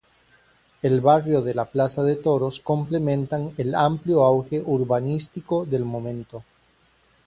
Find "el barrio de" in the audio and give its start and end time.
0.81-1.53